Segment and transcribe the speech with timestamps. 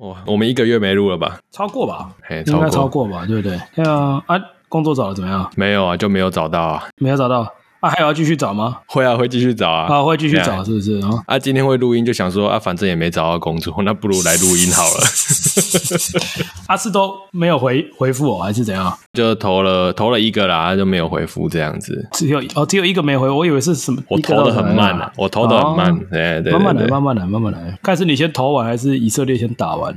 [0.00, 1.38] 哇，我们一个月没录了吧？
[1.50, 2.10] 超过吧？
[2.22, 3.26] 嘿，应该超过吧？
[3.26, 3.60] 对不对？
[3.74, 5.50] 对啊，啊，工作找的怎么样？
[5.56, 7.46] 没有啊，就没有找到啊，没有找到。
[7.80, 8.78] 啊，还有要继续找吗？
[8.86, 9.86] 会啊，会继续找啊。
[9.90, 11.22] 啊，会继续找，是不是啊？
[11.26, 15.00] 啊，今天会录音，就想说啊，反正也没找到工作，那不如来录音好了。
[16.68, 18.96] 阿四都没有回回复我，还是怎样？
[19.12, 22.08] 就投了投了一个啦，就没有回复这样子。
[22.12, 24.02] 只有哦，只有一个没回，我以为是什么？
[24.08, 25.98] 我投的很慢啊，我投的很慢。
[26.10, 27.78] 对对，慢慢来，慢慢来，慢慢来。
[27.82, 29.94] 看是你先投完，还是以色列先打完？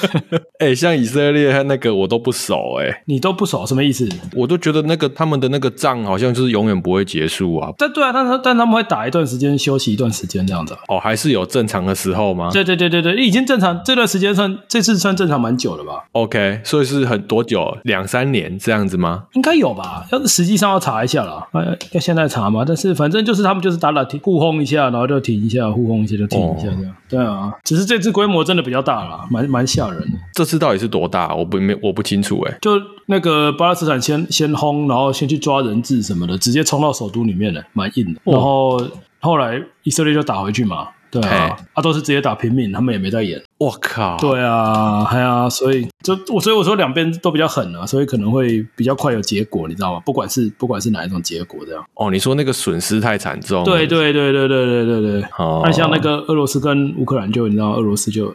[0.60, 4.08] 哎，像以色列和那个我都不熟哎，你都不熟，什么意思？
[4.34, 7.70] 我都觉得那个他们的那个仗好像就是永远不会结束啊。
[7.78, 10.76] 但对啊，但是但他们会打一段时间，休息一段时间这样子。
[10.88, 12.50] 哦，还是有正常的时候吗？
[12.52, 17.76] 对对对对对，已经正常，这段时间算这次算正常蛮久了吧？OK，所以是很多久？
[17.82, 19.24] 两三年这样子吗？
[19.32, 21.44] 应该有吧，要是实际上要查一下啦，
[21.90, 22.64] 要现在查嘛。
[22.64, 26.84] 但是反正就是他们就是打打停互轰一下，然后就停一下，互轰一下就停一下这样。
[26.84, 30.18] 哦、对啊，只是这次规模真的比较大了，蛮蛮吓人的。
[30.34, 31.34] 这次到底是多大？
[31.34, 32.56] 我不没我不清楚哎。
[32.60, 38.20] 就那个巴勒斯坦先先轰，然后先去抓人质什么的，直接冲到首都里面了，蛮硬的。
[38.22, 38.80] 然后
[39.18, 40.86] 后来以色列就打回去嘛。
[41.10, 43.42] 对啊，他都是直接打平民，他们也没在演。
[43.58, 44.16] 我靠！
[44.18, 50.00] 对啊，哎呀，所以就我所以我说两边都比较狠啊，所以可能会比较快有结果，你知道吗？
[50.06, 51.84] 不管是不管是哪一种结果，这样。
[51.94, 53.64] 哦，你说那个损失太惨重。
[53.64, 55.22] 对对对对对对对对。
[55.36, 55.62] 哦。
[55.64, 58.32] 那像那个俄罗斯跟乌克兰，就你知道，俄罗斯就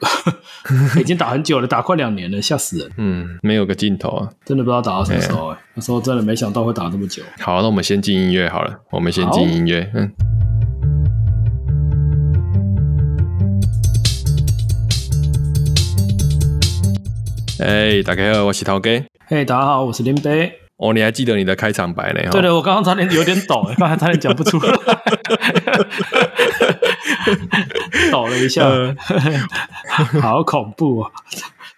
[0.99, 2.91] 已经打很久了，打快两年了，吓死人。
[2.97, 7.23] 嗯，没有个尽头啊，真的不知道打到什么时候哎，那时候真的没想到会打这么久。
[7.39, 10.11] 好，那我们先进音乐好了，我们先进音乐，嗯。
[17.57, 18.89] 哎大家好，我是陶哥。
[19.27, 20.51] 嘿，hey, 大家好，我是林北。
[20.75, 22.19] 哦，你还记得你的开场白呢？
[22.29, 24.73] 对的，我刚刚差点有点抖，刚才差点讲不出来，
[28.11, 28.69] 抖了一下，
[30.21, 31.09] 好恐怖啊！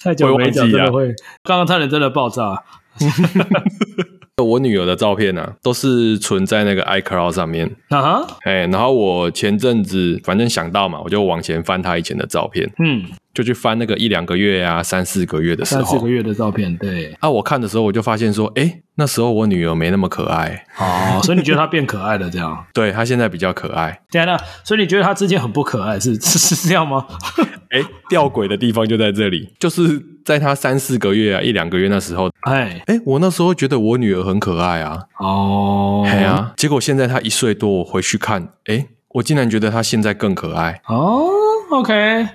[0.01, 2.63] 太久没讲，真的会，刚刚差点真的爆炸。
[4.43, 13.03] 我女儿的照片呢、啊，都是存在那个 iCloud 上面啊哈，哎，然后我前阵子反正想到嘛，我就往前翻她以前的照片，嗯，
[13.37, 17.15] 就去翻那个一两个月啊，三四个月的时候，三四个月的照片，对。
[17.19, 22.65] 啊，我看的时候我就发现说，哎，那时候我女儿没那么可爱哦，所以你觉得她变可爱了这样？
[22.73, 24.01] 对，她现在比较可爱。
[24.09, 27.05] 对啊，所以你觉得她之前很不可爱，是是 是这样吗？
[27.69, 41.29] 哎，吊诡的地方就在这里，就是在她三四个月啊，一两个月那时候，哎哎，我那时候觉得我女儿很可爱啊，哦，哎呀，结果现在她一岁多，我回去看，哎，我竟然觉得她现在更可爱哦。
[41.69, 42.27] OK，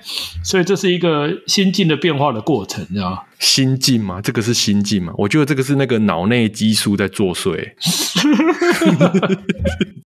[0.45, 3.21] 所以这是一个心境的变化的过程，知道吗？
[3.39, 4.21] 心境吗？
[4.21, 5.13] 这个是心境吗？
[5.17, 7.73] 我觉得这个是那个脑内激素在作祟。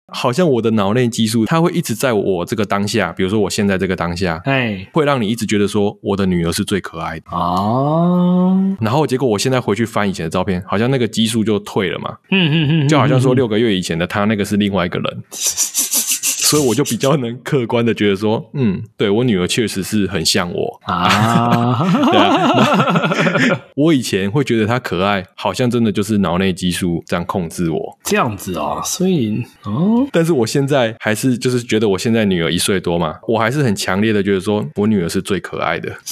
[0.08, 8.76] 好像我的脑内激素，它会一直在我这个当下，比如说我现在这个当下，哎，会让你一直觉得说我的女儿是最可爱的哦。
[8.80, 12.16] 然后结果我现在回去翻以前的照片，好像那个激素就退了嘛。
[12.30, 15.22] 嗯嗯嗯，就好像说六个月以前的他那个是另外一个人。
[16.48, 21.84] 所以我就比较能客观的觉得说，嗯，对，我女儿确实是很像我啊。
[22.12, 27.98] 对啊， 我以前会觉得她可爱，好像真的就是脑内激素这样控制我。
[28.04, 35.92] 这样子哦，所以哦，但是我现在还是就是觉得我现在女儿一岁多嘛，我还是很强烈的觉得说我女儿是最可爱的。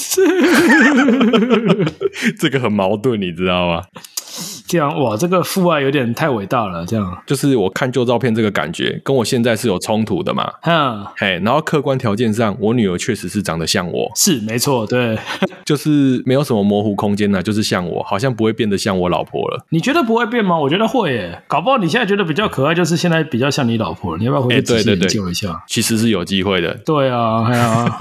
[2.40, 3.82] 这个很矛盾，你知道吗？
[4.74, 6.84] 这样哇，这个父爱有点太伟大了。
[6.84, 10.50] 这样就是我看旧照片这个感觉，跟我现在是有冲突的嘛。
[10.62, 15.16] 嗯，嘿，然后客观条件上，我女儿确实是长得像我，是没错，对，
[15.64, 19.64] 就是没有什么模糊空间呢，就是像我，好像不会变得像我老婆了。
[19.68, 20.58] 你觉得不会变吗？
[20.58, 24.18] 我觉得会耶，搞不好你现在觉得比较可爱，就是现在比较像你老婆了。
[24.18, 25.62] 你要不要回去仔细研究一下？
[25.68, 26.74] 其实是有机会的。
[26.84, 27.98] 对啊， 哎呀，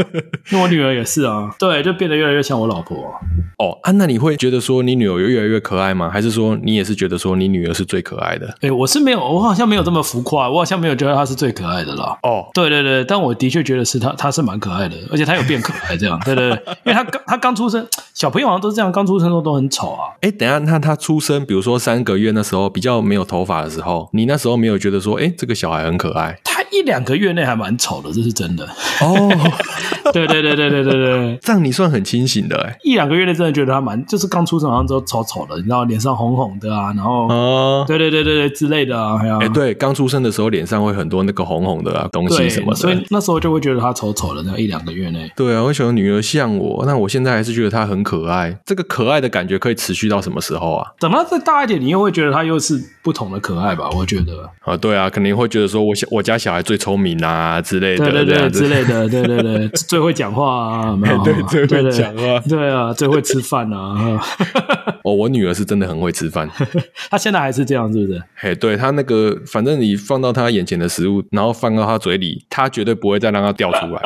[0.51, 3.13] 因为我女儿也是啊，对，就变得越来越像我老婆。
[3.59, 6.09] 哦，啊，那你会觉得说你女儿有越来越可爱吗？
[6.09, 6.57] 还是说？
[6.63, 8.47] 你也是觉得说你女儿是最可爱的？
[8.61, 12.17] 哎、欸，我是没有，我好像没有这么浮夸，我好像没有觉得她是最可爱的啦。
[12.23, 16.19] 哦，对对对，但我的确觉得是她，她是蛮可爱的，而且她有变可爱这样。
[16.25, 20.15] 对对对，因为她刚她刚出生，小朋友好像都是这样，刚出生的时候都很丑啊。
[20.21, 26.39] 哎、欸，等一下，那她出生，比如说三个月那时候比较没有头发的时候，你那时候没有觉得说，哎、欸，这个小孩很可爱？
[26.73, 28.65] 她一两个月内还蛮丑的，这是真的。
[29.01, 29.29] 哦，
[30.13, 32.77] 对对对对对对对，这样你算很清醒的哎。
[32.83, 37.27] 一两个月内真的觉得他蛮，就是刚出生好像都丑丑的，你知道，脸上红红的啊，然后。
[37.27, 45.31] 哦，对对对对对之类的啊，哎、欸，对，刚出生的时候脸上会很多那个红红的啊东西什么的，所以那时候就会觉得他丑丑的，那一两个月内。
[45.35, 48.57] 对啊，我喜欢女儿像我，那我现在还是觉得她很可爱。
[48.65, 50.91] 这个可爱的感觉可以持续到什么时候啊？
[50.99, 53.89] 等到再大一点，你又会觉得她又是不同的可爱吧？
[53.95, 61.21] 我觉得啊，对啊，肯定会觉得说我小我家小孩最聪明啊之类的，对对对，之类的， 对对对，最会讲话啊，没有？
[61.23, 61.33] 对，
[61.67, 64.19] 最会讲话，对啊，最会吃饭啊。
[65.03, 66.49] 哦，我女儿是真的很会吃饭，
[67.11, 68.23] 她现在还是这样，是不是？
[68.35, 74.01] 嘿，对，她那个，反正你放到她眼前的食物，然后放到她嘴里，她绝对不会再让它掉出来。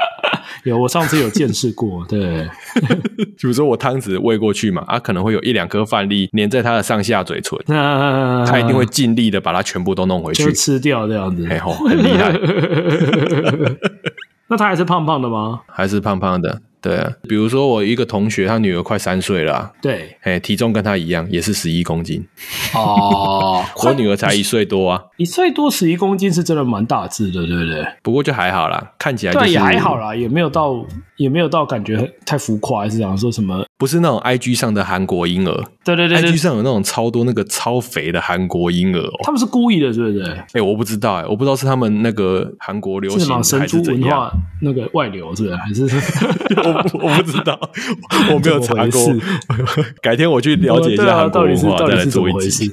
[0.63, 2.47] 有，我上次有见识过，对。
[3.37, 12.31] 比如说我汤匙喂过去嘛，啊，可能会有一两颗饭粒粘在它的上下嘴唇，那它、一定会尽力的把它全部都弄回去，吃掉这样子，哎吼，很厉害。
[14.49, 15.61] 那它还是胖胖的吗？
[15.67, 16.61] 还是胖胖的。
[16.87, 22.25] 对啊，比如说我一个同学，他女儿快三岁了，啊，对，哎，体重跟他一样，也是十一公斤。
[22.73, 27.85] 哦， 我女儿才一岁多啊，一岁多十一公斤是真的蛮大只的，对不对？
[28.01, 30.85] 不过就还好啦，看起来，就是，对也还好啦，也没有到
[31.17, 33.65] 也没有到感觉太浮夸，还是这样说什么？
[33.79, 35.53] 不是那种 IG 上的韩国婴儿，
[35.85, 40.23] 对对对，对，IG 上有那种超多那个超肥的韩国婴儿，哦，他们是故意的，是不是？
[40.53, 44.31] 哎，我不知道，哎，我不知道是他们那个韩国流行还是怎样，神猪文化
[44.63, 45.55] 那个外流，是不是？
[45.55, 45.83] 还是
[46.67, 47.59] 我 我不知道。
[48.33, 49.15] 我没有查过，
[50.01, 52.71] 改天我去了解一下韩国文化，再来做一集。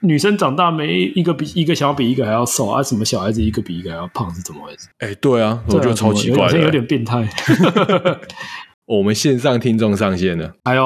[0.00, 2.82] 女生长大没一个比一个想要比一个还要瘦啊？
[2.82, 4.88] 什么小孩子一个比一个还要胖是怎么回事？
[4.98, 7.26] 哎，对啊，我觉得超奇怪的，有点变态。
[8.86, 10.84] 我们线上听众上线了，哎呦，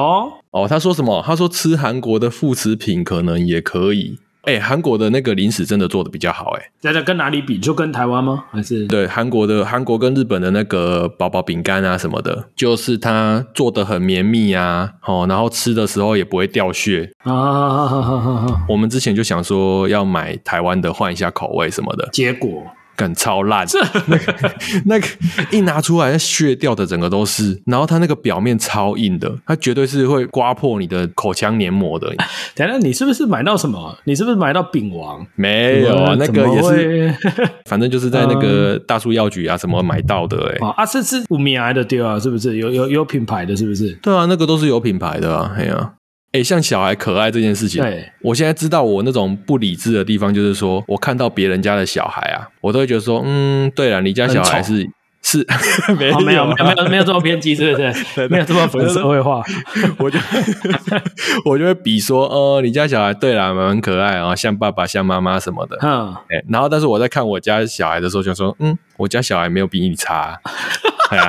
[0.51, 1.21] 哦，他说什么？
[1.25, 4.19] 他说吃韩国的副食品可能也可以。
[4.43, 7.57] 哎，韩国的那个零食真的做的比较好，哎，大家跟哪里比？
[7.59, 8.45] 就跟台湾吗？
[8.51, 18.63] 还是对韩国的韩国跟日本的那个宝宝饼干啊什么的，就是它做的很绵密啊，哦，然后吃的时候也不会掉屑啊。
[18.69, 22.63] 我们之前就想说要买台湾的换一下口味什么的，结果。
[22.99, 23.65] 感超烂，
[24.07, 24.53] 那个
[24.85, 25.07] 那个
[25.51, 32.13] 一拿出来，那血掉的整个都是，然后它那个表面超硬的，它绝对是会刮破你的口腔黏膜的。
[32.53, 33.97] 等下，你是不是买到什么？
[34.03, 35.25] 你是不是买到饼王？
[35.35, 37.15] 没有啊，那个也是，
[37.65, 40.51] 反正就是在那个大树药局啊什么买到的、欸。
[40.55, 43.55] 哎、嗯，啊，是是五米来的对啊，是不是有有有品牌的？
[43.55, 43.93] 是不是？
[44.01, 45.98] 对啊，那个都是有品牌的啊，哎呀、啊。
[46.31, 54.87] 哎，像小孩可爱这件事情，对，我现在知道我那种不理智的地方，就是说我看到别人家的小孩啊，我都会觉得说，嗯，对了，你家小孩是
[55.21, 55.45] 是
[55.99, 57.93] 没有、哦、没有没有没有这么偏激，是不是？
[58.15, 59.43] 对对没有这么粉社会化，
[59.97, 60.17] 我就
[61.45, 70.39] 我就会比说，呃，你家小孩对了，蛮可爱啊，像爸爸像妈妈什么的，嗯，哎，然后但是我在看我家小孩的时候，就说，嗯，我家小孩没有比你差。
[71.09, 71.27] 哎呀，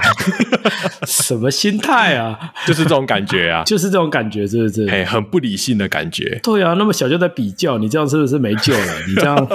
[1.07, 2.39] 什么心态啊？
[2.67, 4.87] 就是这种感觉啊，就是这种感觉，是不是？
[4.91, 6.39] 哎，很不理性的感觉。
[6.43, 8.95] 对啊，那么小就在比较，你这样是不是没救了？
[9.09, 9.49] 你这样，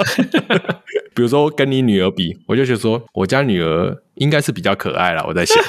[1.16, 5.24] 比如说跟你女儿比，我就觉得说，我家女儿应该是比较可爱了。
[5.26, 5.56] 我在想。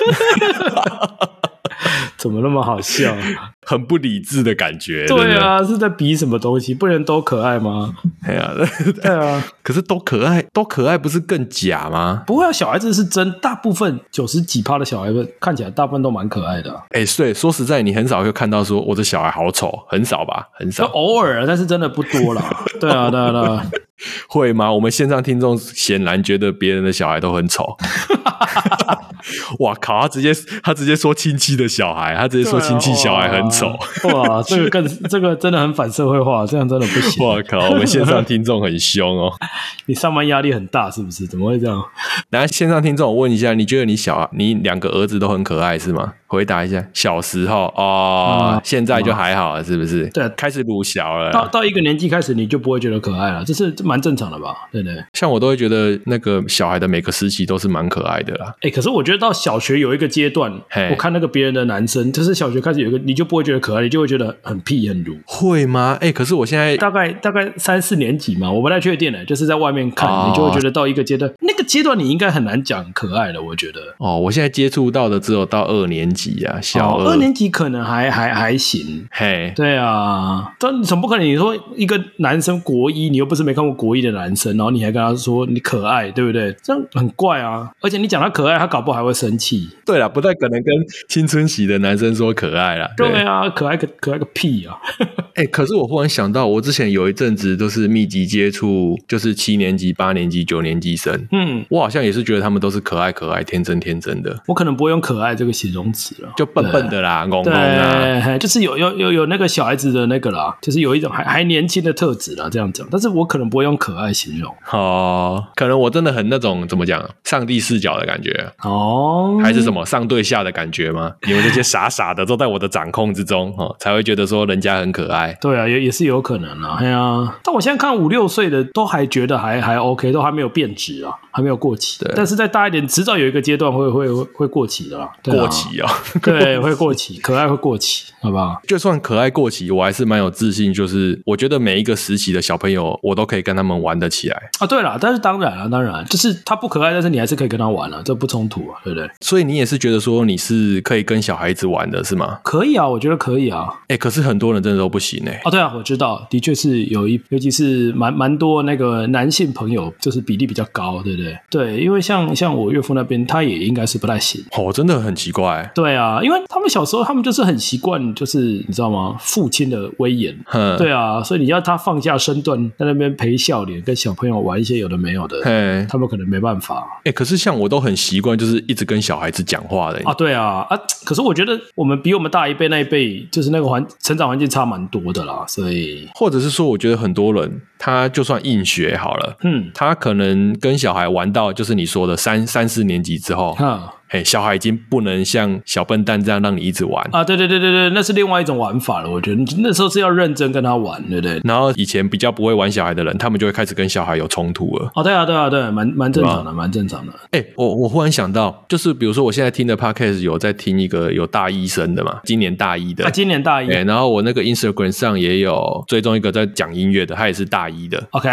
[2.18, 3.16] 怎么那么好笑？
[3.66, 5.06] 很不理智的感觉。
[5.06, 6.74] 对啊，是在比什么东西？
[6.74, 7.94] 不能都可爱吗？
[8.28, 8.52] 哎呀，
[9.02, 9.42] 对啊。
[9.64, 12.24] 可是都可爱，都可爱不是更假吗？
[12.28, 16.72] 不会啊，小孩子是真，大部分九十几趴的小孩子看起来大部分都蛮可爱的。
[16.90, 20.50] 哎，对，说实在，你很少会看到说我的小孩好丑，很少吧？
[20.54, 22.44] 很少，偶尔，但是真的不多啦。
[22.82, 23.64] 对啊，对啊，对啊。
[24.30, 24.72] 会吗？
[24.72, 27.78] 我们线上听众显然觉得别人的小孩都很丑。
[29.60, 30.02] 哇靠！
[30.02, 30.32] 他直接
[30.64, 33.68] 他直接说亲戚的小孩，他直接说亲戚小孩很丑。
[34.14, 37.26] 哇，这个更这个真的很反社会化，这样真的不行。
[37.28, 37.58] 哇靠！
[37.70, 39.34] 我们线上听众很凶哦。
[39.88, 41.26] 你上班压力很大是不是？
[41.28, 41.84] 怎么会这样？
[42.30, 46.14] 来，线上听众，我问一下，你觉得你小你两个儿子都很可爱是吗？
[46.28, 50.08] 回答一下，小时候哦、嗯，现在就还好了，是不是？
[50.10, 51.32] 对，开始鲁小了。
[51.32, 54.68] 到到一个年纪开始，你就不会觉得可爱了，这是蛮正常的吧？
[54.72, 55.04] 对不对？
[55.14, 58.48] 像我都会觉得那个小孩的每个时期都是蛮可爱的啦。
[58.58, 60.52] 哎、欸，可是我觉得到小学有一个阶段，
[60.92, 65.18] 我看那个别人的男生，就是小学开始有一个，你就不会觉得可爱，你就会觉得很屁很鲁。
[65.26, 65.98] 会吗？
[66.02, 73.42] 哎、欸，可是我现在大概大概三四年级嘛，我不太确定呢，就是在外面看，哦、你就会觉得到一个阶段，那个阶段你应该很难讲可爱了。
[73.42, 76.98] 我觉得哦，我现在接触到的只有到二年级啊，小。
[76.98, 86.56] 二年级可能还还还行，嘿，对啊，但总不可能你说一个男生国一，你又不是没看过国一的男生，然后你还跟他说你可爱，对不对？
[86.64, 87.70] 这样很怪啊！
[87.82, 89.70] 而且你讲他可爱，他搞不好还会生气。
[89.86, 90.74] 对啦，不太可能跟
[91.08, 92.90] 青春期的男生说可爱啦。
[92.98, 94.78] 对，对啊，可爱个可爱个屁啊！
[95.38, 104.36] 哎、欸，可是我忽然想到，我之前有一阵子都是密集接触，就是七年级、八年级、九年级生，嗯，我好像也是觉得他们都是可爱、可爱、天真、天真的。
[104.48, 112.88] 我可能不会用可爱这个形容词，就笨笨的啦，懵懵的， 就是有有有有那个小孩子的那个啦，就是有一种还还年轻的特质啦，这样讲。
[112.92, 121.14] 但是我可能不会用可爱形容哦，可能我真的很那种怎么讲，上帝视角的感觉哦，还是什么上对下的感觉吗？
[121.24, 125.38] 你们这些傻傻的都在我的掌控之中哦，才会觉得说人家很可爱。
[125.42, 132.04] 对啊，也也是有可能啊，哎呀，但我现在看五六岁的都还觉得还还 OK，都还没有变质啊，还没有过期。
[132.04, 135.10] 对，但是再大一点，迟早有一个阶段会会会会过期的啦。
[135.24, 135.90] 过期啊，
[136.22, 138.62] 对，会过期，可爱会过期，好不好？
[138.68, 144.68] 就算可爱过期，我还是蛮有自信，就是我觉得每一个时期的小朋友，我都可以跟他们玩得起来啊。
[144.68, 149.10] 对了，但是当然了，当然就是他不可爱，但是你还是可以跟他玩了，这不冲突啊，对不对？
[149.22, 152.40] 所以你也是觉得说你是可以跟小孩子玩的是吗？
[152.44, 153.68] 可以啊，我觉得可以啊。
[153.88, 155.40] 哎，可是很多人真的都不行哎。
[155.46, 161.38] 哦，对啊，我知道，的确是有一，尤其是蛮蛮多那个男性朋友，就是比例比较高，对不对？
[161.50, 164.44] 对，因为像像我岳父那边，他也应该是不太行。
[164.58, 165.70] 哦，真的很奇怪。
[165.74, 169.16] 对啊，因为他们小时候，他们就是很习惯，就是你知道吗？
[169.20, 170.38] 父亲的威严。
[170.54, 170.78] 嗯。
[170.78, 177.02] 对啊，所以你要他放下身段，在那边陪笑脸，跟小朋友玩一些有的没有的，嘿他们可能没办法。
[177.04, 180.02] 哎，可是像我都很习惯，就是一直跟小孩子讲话的。
[180.04, 193.94] 啊，对啊，啊，可是我觉得我们比我们大一辈那一辈，就是那个环成长环境差蛮多的啦，所以或者是说，我觉得很多人他就算硬学好了，嗯，他可能跟小孩玩到就是你说的三三四年级之后，哈。
[194.10, 197.26] 嘿，小孩已经不能像小笨蛋这样让你一直玩啊！
[197.26, 199.12] 对对对对对，那是另外一种玩法了。
[199.12, 201.42] 我觉得那时候是要认真跟他玩，对不对？
[201.44, 204.90] 然后以前比较不会玩小孩的人，他们就会开始跟小孩有冲突了。
[204.96, 207.12] 哦，对啊，对啊，对，蛮蛮正常的，蛮正常的。
[207.32, 213.70] 哎，我我忽然想到，就是比如说我现在听的 podcast 有在听一个有大医生的嘛，今年大一的，啊，今年大一。
[213.70, 218.02] 哎，然后我那个 Instagram 上也有追踪一个在讲音乐的，他也是大一的。
[218.12, 218.30] OK，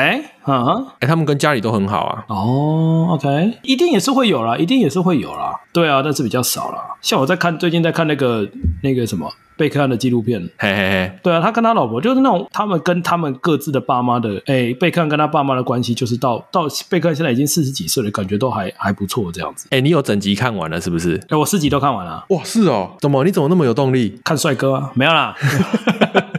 [0.47, 2.25] 嗯，哎，他们跟家里都很好啊。
[2.29, 5.61] 哦，OK，一定也是会有啦，一定也是会有啦。
[5.73, 6.45] 对啊，但是比较。
[6.45, 8.47] 少了，像我在看最近在看那个
[8.83, 19.67] 那个什么贝克汉的纪录片，嘿嘿嘿，对啊，他跟他老婆就是那种他们跟他们各自的爸妈的，哎，贝克汉跟他爸妈的关系，就是到到贝克汉现在已经四十几岁了，感觉都还还不错这样子。
[19.71, 21.19] 哎，你有整集看完了是不是？
[21.31, 22.27] 哎，我四集都看完了。
[22.29, 24.21] 哇，是哦，怎么你怎么那么有动力？
[24.23, 24.93] 看帅哥啊？
[24.95, 25.35] 没有啦。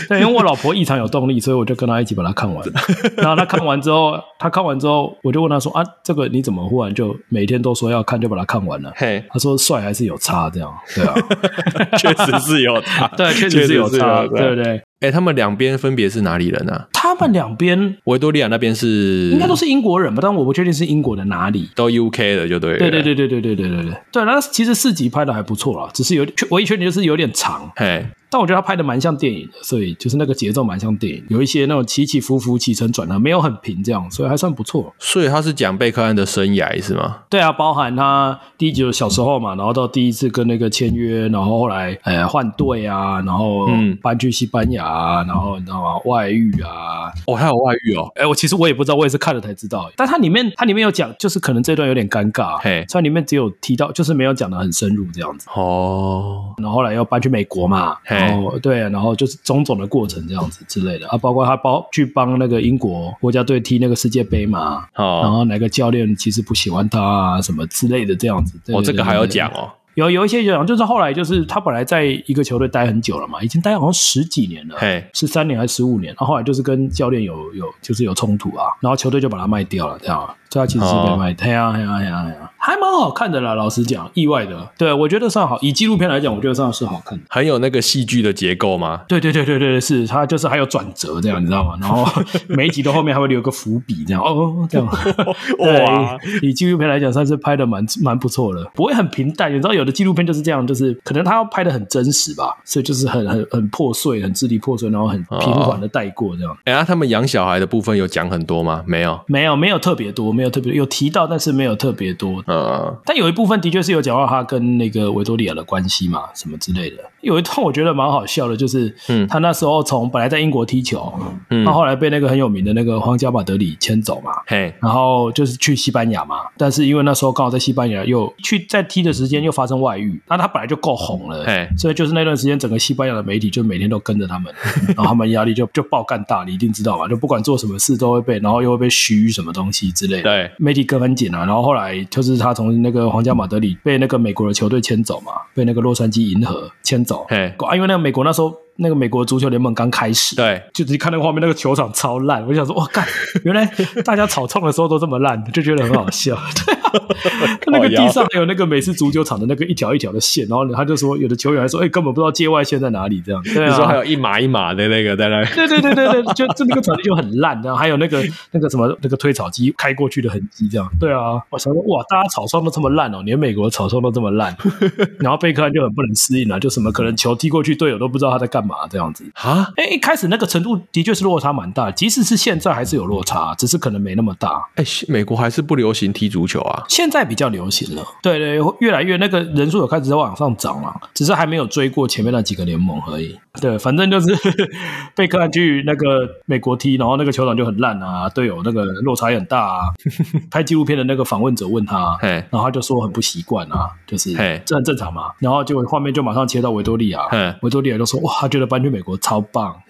[0.08, 2.64] 对，因为我老婆异常有动力，所以我就跟她一起把它看完。
[3.16, 11.14] 然后她看完之后，她看完之后，我就问她说：“啊，这个你怎么忽然就每天都说要看，就把它看完了？”嘿，她说：“帅还是有差，这样对啊，
[11.96, 16.86] 确实是有差，对，确实是有差，对不对？”哎，他们两边分别是哪里人啊？
[16.92, 20.20] 他们两边，维多利亚那边是应该都是英国人吧？
[20.22, 22.78] 但我不确定是英国的哪里，都 UK 的就对了。
[22.78, 23.96] 对对对对对对对对对。
[24.12, 27.70] 对，那其实四集拍的还不错啦，只是有唯一缺点就是有点长。
[27.76, 28.04] 嘿。
[28.32, 34.94] 但我觉得他拍的蛮像电影的，所以就是那个节奏蛮像电影，有一些那种起起伏伏、起承转合，没有很平这样，所以还算不错。
[35.00, 37.22] 所以他是讲贝克汉的生涯是吗？
[37.28, 43.66] 对啊，包含他第一集的小时候嘛，然后到第一次跟那个签约，然后后来呃换队啊，然后
[44.00, 46.00] 搬去西班牙啊，然后你知道吗？
[46.06, 48.10] 外遇啊，哦，还有外遇哦。
[48.16, 49.88] 哎，我其实我也不知道，我也是看了才知道。
[49.96, 55.46] 但它里面它里面有讲，就是可能这段有点尴尬，嘿，所以里面只有提到，就是没有讲的很深入这样子。
[55.54, 59.10] 哦，然后后来又搬去美国嘛，然后对啊，然后。
[59.20, 68.58] 就是种种的过程这样子之类的啊，包括他包去帮那个英国国家队踢那个世界杯嘛，哦，然后哪个教练其实不喜欢他啊，什么之类的这样子。
[68.72, 69.68] 哦，这个还要讲哦。
[69.94, 80.34] 有有一些讲，就是后来就是他本来在一个球队待很久了嘛，已经待好像十几年了，嘿，十三年还是十五年，然后后来就是跟教练有有就是有冲突啊，然后球队就把他卖掉了，这样。
[80.50, 83.54] 这其实是被卖，对啊，对啊，对啊，对啊，还蛮好看的啦。
[83.54, 85.56] 老实讲，意外的，对我觉得算好。
[85.62, 87.24] 以纪录片来讲，我觉得算是好看的。
[87.28, 89.02] 很有那个戏剧的结构吗？
[89.06, 91.78] 对对对对对，是它就是还有转折这样，你知道吗？
[91.80, 92.04] 然后
[92.48, 94.86] 每一集的后面还会留个伏笔，这样哦，这样。
[95.60, 99.48] 哇， 以纪录片来讲，算是拍的蛮蛮不错的，不会很平淡。
[99.52, 106.52] 你知道，有的纪录片就是这样，就是可能他要拍的很真实吧，所以就是很很很破碎，很支离破碎，然后很平缓的带过这样。
[106.64, 108.82] 哎，那他们养小孩的部分有讲很多吗？
[108.84, 110.39] 没有，没有，没有特别多。
[110.40, 112.42] 没有特别有提到，但是没有特别多。
[112.46, 116.96] 嗯，但有一部分的确是有讲到他跟那个维多利亚的关系嘛，什么之类的。
[117.20, 121.12] 有一段我觉得蛮好笑的，就是，嗯，他那时候从本来在英国踢球，
[121.50, 126.36] 嗯，他后来被那个很有名的那个皇家马德里牵走嘛，嘿，然后就是去西班牙嘛。
[126.56, 134.50] 但是因为那时候刚好在西班牙又去在踢的时间又发生外遇，那他本来就够红了，嘿，所以就是那段时间整个西班牙的媒体就每天都跟着他们，
[134.96, 140.50] 然后他们压力就就爆干大，你一定知道嘛，就不管做什么事都会被，然后又会被嘘什么东西之类的，对。
[140.58, 147.26] 媒体跟很紧啊，然后后来就是他从那个皇家马德里被那个美国的球队牵走嘛，被那个洛杉矶银河牵走。
[147.28, 148.54] 嘿，啊，因为那个美国那时候。
[148.80, 153.06] 那个美国足球联盟刚开始，对，就直接看那个画面，那个球场超烂，我想说，哇，干，
[153.44, 153.64] 原来
[154.04, 156.36] 大家草创的时候都这么烂，就觉得很好笑。
[156.64, 163.40] 对啊，他那个地上还有那个美式足球场的那个一条一条的线，然后他就说，有的球员还说，哎、欸，根本不知道界外线在哪里，这样。
[163.44, 165.44] 对啊，你说还有一码一码的那个在那。
[165.44, 170.90] 对对对对对， 就就那个场地就很烂，然后还有那个那个什么那个推草机开过去的痕迹，这样。
[170.98, 174.56] 对啊，我想说，哇，大家草创都这么烂哦，连美国草创都这么烂，
[175.20, 179.72] 然后贝克汉就很不能适应啊，就什么可能球踢过去，队友都不知道他在干嘛这样子啊。
[179.76, 184.62] 哎，一开始那个程度的确是落差蛮大，即使是现在还是有落差，只是可能没那么大。
[184.76, 186.84] 哎，美国还是不流行踢足球啊？
[186.88, 193.38] 现在比较流行了，对对，越来越那个人数有开始在往上涨了，只是还没有追过前面那几个联盟而已。
[193.60, 194.28] 对，反正就是
[195.16, 199.80] 贝克汉去那个美国踢，然后那个球场就很烂啊，队友那个落差也很大啊。
[200.50, 204.32] 拍纪录片的那个访问者问他，然后他就说很不习惯啊，就是
[204.64, 205.32] 这很正常嘛。
[205.38, 207.22] 然后就画面就马上切到维多利亚，
[207.62, 209.80] 维多利亚就说哇，他觉得搬去美国超棒。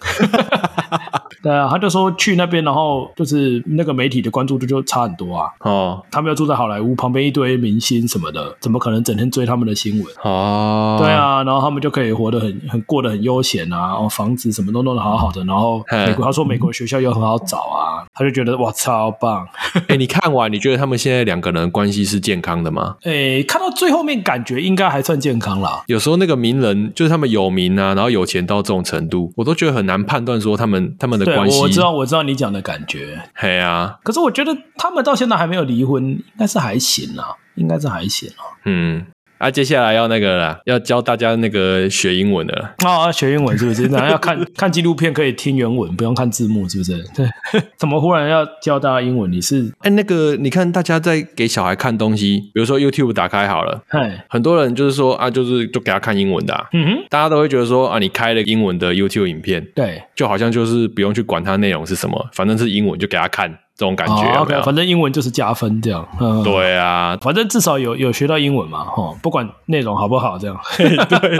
[1.41, 5.49] 对啊，他就说去那边，然后就是那个媒体的关注度就差很多啊。
[5.59, 10.07] 哦，他们要住在好莱坞旁边，一堆明星什么的，怎么可能整天追他们的新闻？
[10.23, 19.47] 哦，对啊，然后他们就可以活得很很过得很悠闲啊，然后房子什么都弄得好好的，然后美国他说美国学校又很好找啊，他就觉得哇超棒。
[19.87, 22.95] 哎，你看完你觉得他们现在两个人关系是健康的吗？
[23.03, 25.83] 哎，看到最后面感觉应该还算健康啦。
[25.87, 31.30] 有时候那个名人就是他们有名啊，然后有钱到这种程度，我都觉得很难判断说他们他们的。
[31.35, 33.21] 对，我知道，我知道你讲的感觉。
[33.35, 38.57] 嘿啊，可是我觉得他们到现在还没有离婚，应该是还行啊，应该是还行啊。
[38.65, 39.05] 嗯。
[39.41, 42.75] 啊，接下来要那个了，要教大家那个学英文的了。
[42.87, 43.87] 啊，学英文是不是？
[43.87, 47.03] 然后要看 看纪录片，可以听原文，不用看字幕，是不是？
[47.15, 47.27] 对。
[47.75, 49.31] 怎么忽然要教大家英文？
[49.31, 49.73] 你是？
[49.79, 56.67] 哎，那个，你看大家在给小孩看东西，比如说 YouTube 打开好了，嘿，很多人就是说啊，就是就给他看英文的啊。
[56.73, 57.05] 嗯哼。
[57.09, 63.57] 大家都会觉得说啊，你开了英文的 YouTube 影片，对，就好像就是不用去管它内容是什么，反正是英文就给他看。
[63.77, 64.61] 这种感觉有没有？
[64.61, 66.07] 反正英文就是加分这样。
[66.19, 70.55] 嗯，对啊，反正至少有有学到英文嘛，哈，不管内容好不好，这样。
[70.77, 71.37] 对，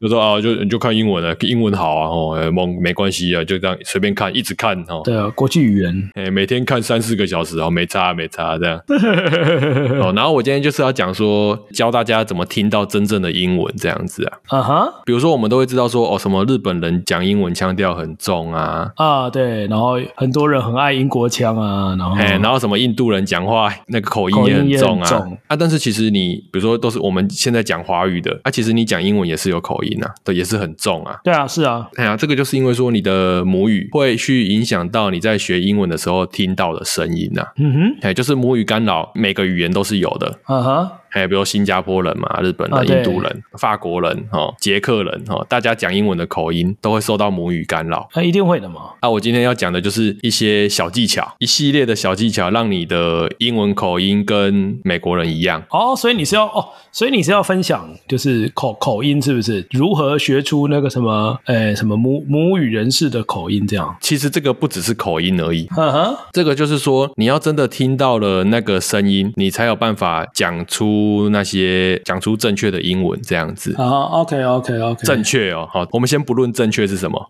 [0.00, 5.02] 就说啊，就你就看英文了，英文好啊，哦，没没关系啊，就这样随便看，一直看哦。
[5.04, 8.80] 对啊，国际语言，哎，每天看三四个小时哦，没差没差这样。
[10.00, 14.38] 哦，然后我今天就是要讲说，教大家怎么听到真正的英文这样子啊。
[14.58, 18.90] 啊哈，比如说我们都会知道说，哦，什么日本人讲英文腔调很重啊。
[18.96, 21.57] 啊，对，然后很多人很爱英国腔。
[21.58, 31.18] 啊，然后，然后什么印度人讲话那个口音也很重啊，重啊，但是其实你比如说都是我们现在讲华语的啊，其实你讲英文也是有口音啊，对，也是很重啊。
[31.24, 37.48] 对啊，是啊，哎呀，这个就是因为说你的母语会去影响到你在学英文的时候听到的声音呐、啊。
[37.56, 40.38] 嗯哼，哎，就是母语干扰，每个语言都是有的。
[40.48, 40.88] 嗯哼。
[41.10, 48.08] 还有比如新加坡人嘛，日本人、印度人、法国人、哈、捷克人，哈，大家讲英文的口音都会受到母语干扰。
[48.14, 48.90] 那一定会的嘛。
[49.00, 55.62] 啊，我今天要讲的就是一些小技巧，一系列的小技巧，让你的英文口音跟美国人一样。
[55.70, 59.66] 哦，所以你是要哦，所以你是要分享，就是口口音是不是？
[59.70, 63.66] 如何学出那个什么，诶，什么母母语人士的口音？
[63.66, 63.96] 这样。
[64.00, 65.66] 其实这个不只是口音而已。
[65.76, 70.97] 嗯哼，这个就是说，你要真的听到了那个声音，你才有办法讲出。
[70.98, 73.74] 出那些讲出正确的英文这样子。
[73.76, 73.84] 啊
[74.20, 77.24] ，OK OK OK，正确哦，好，我们先不论正确是什么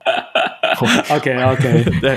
[1.10, 2.16] ok ok 对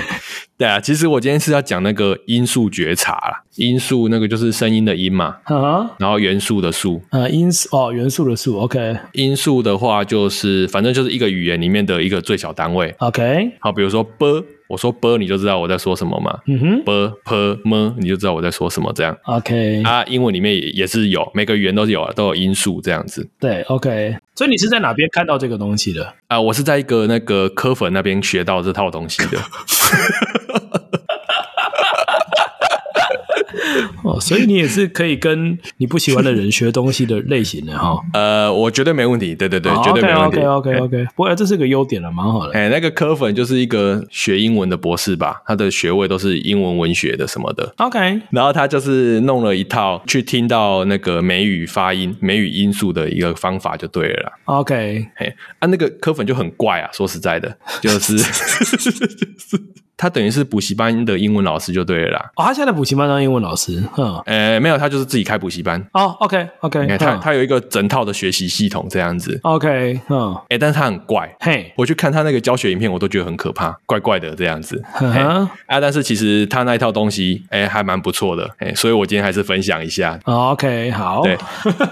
[0.58, 5.36] 对啊其实我今天是要讲那个音素觉察啦音素那个就是声音的音嘛
[5.98, 7.00] 然后元素的素。
[7.10, 12.94] 啊音素哦元素的素 ok 音素的话就是反正就是一个语言里面的一个最小单位。
[12.98, 16.38] Ok 好比如说波我说波你就知道我在说什么嘛？
[16.46, 19.14] 嗯哼波啵么你就知道我在说什么这样。
[19.24, 23.28] Ok 啊英文里面也也是有每个语言都是有啊都有音素这样子。
[23.40, 26.14] 对 ok 所以你是在哪边看到这个东西的？
[26.28, 29.38] 啊，我是在一个那个科粉那边学到这套东西的。
[34.02, 37.98] 哦，所以你也是可以跟你不喜欢的人学东西的类型的哈。
[38.14, 40.38] 呃，我绝对没问题，对对对，绝对没问题。
[40.38, 42.52] OK OK OK，不过这是个优点了，蛮好的。
[42.52, 47.72] 哎，那个科粉就是一个学英文的博士吧，他的学位都是英文文学的什么的。
[47.78, 54.32] OK，然后他就是弄了一套去听到那个美语发音、美语音素的一个方法就对了啦。
[54.46, 58.16] OK，嘿，啊，那个科粉就很怪啊，说实在的，就是。
[60.02, 62.30] 他等于是补习班的英文老师就对了啦。
[62.34, 65.80] 哦，他现在补习班当英文老师，嗯，呃，没有，他就是自己开补习班。
[65.92, 69.38] 哦，OK，OK，他他有一个整套的学习系统这样子。
[69.44, 74.82] OK，嗯，哎，但是他很怪，嘿，我去看他那个教学影片，我都觉得很可怕，怪怪的这样子。
[74.92, 80.18] 啊，但是其实他那一套东西，哎，还蛮不错的，哎，所以我今天还是分享一下。
[80.24, 81.38] OK，好，对，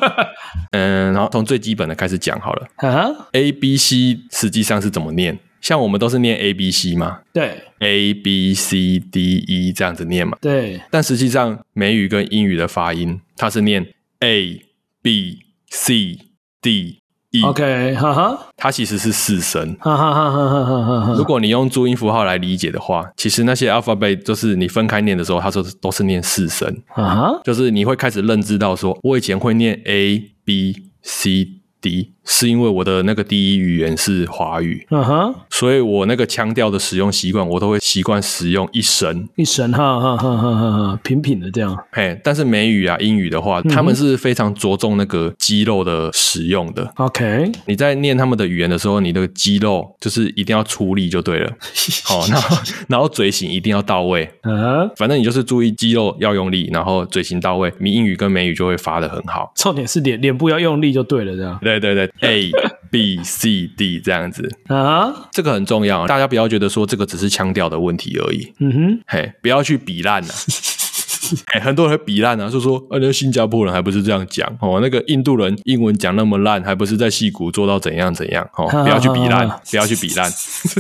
[0.73, 2.66] 嗯，然后从最基本的开始讲好了。
[2.79, 5.38] 啊，A B C 实际上是怎么念？
[5.61, 10.81] 像我们都是念 A B C 嘛，对，A B C D E 这样子念嘛，对。
[10.90, 13.87] 但实际上美语跟英语的发音，它是念
[14.20, 14.62] A
[15.03, 16.18] B C
[16.61, 16.99] D
[17.31, 17.42] E。
[17.44, 19.77] OK，哈哈，它其实是四声。
[19.81, 21.14] 哈哈哈哈哈哈。
[21.16, 26.83] 如果你用注音符号来理解的话，其实那些 alphabet 就是你分开念的时候，它说都是念四声。
[26.94, 31.46] 啊哈，就是你会开始认知到说，我以前会念 A B C
[31.80, 32.12] D。
[32.32, 41.76] 是因为我的那个第一语言是华语，嗯哼，所以我那个腔调的使用习惯，我都会习惯使用一声一声，哈哈哈哈哈哈，平平的这样。
[41.90, 46.88] 嘿，但是美语啊、英语的话，他们是非常着重那个肌肉的使用的。
[46.96, 51.50] OK， 你在念他们的语言的时候，你的肌肉就是一定要出力就对了。
[52.04, 52.56] 好，然后
[52.88, 54.30] 然后嘴型一定要到位。
[54.42, 59.50] 嗯，反正你就是注意肌肉要用力，然后嘴型到位，你英语跟美语就会发的很好。
[59.56, 61.58] 重点是脸脸部要用力就对了，这样。
[61.78, 62.11] 对对对。
[62.28, 62.52] A
[62.90, 65.14] B C D 这样子啊，uh.
[65.30, 68.52] 这个很重要，大家不要觉得说这个只是腔调的问题而已。
[68.59, 70.28] 嗯哼、uh，嘿、不要去比烂了。
[71.52, 78.66] 哎，很多人会比烂啊，就说啊，那新加坡人还不是这样讲哦，那个印度人英文讲那么烂，还不是在戏谷做到怎样怎样哦？
[78.83, 80.30] 不要去比烂，不要去比烂，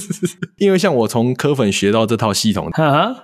[0.58, 2.70] 因为像我从科粉学到这套系统，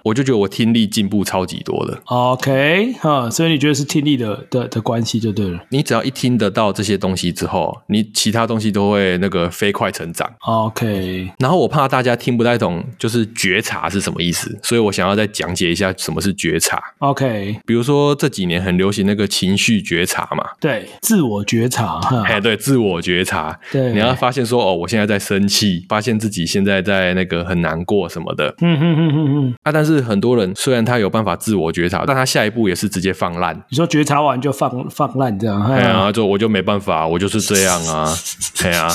[0.05, 1.99] 我就觉得我听力进步超级多的。
[2.07, 5.59] OK，哈，所以你觉得是听力的的的关系就对了。
[5.71, 10.31] 你只要一听得到这些东西之后，你其他东西都会那个飞快成长。
[10.41, 16.83] OK，然后我怕大家听不太懂，就是觉察是什么意思，所以我想要再讲解一下什么是觉察。
[17.11, 33.57] OK，比如说这几年很流行那个情绪觉察嘛，对，自我觉察，哎，对，自我觉察，对，你要发现说，哦，我现在在生气，发现自己现在在那个很难过什么的，嗯哼哼哼哼，啊，但是很多人虽然他有办法自我觉察，但他下一步也是直接放烂。
[33.69, 38.13] 你说觉察完就放放烂这样，对啊，就我就没办法，我就是这样啊，
[38.61, 38.89] 对啊，